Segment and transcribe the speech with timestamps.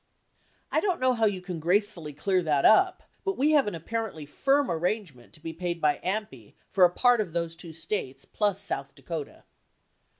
[0.71, 4.25] I don't know how you can gracefully clear that up, but we have an apparently
[4.25, 8.59] firm arrangement to be paid by AMPI for a part of those two states plus
[8.59, 9.43] South Dakota.